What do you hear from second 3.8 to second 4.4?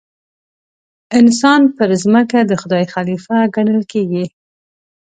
کېږي.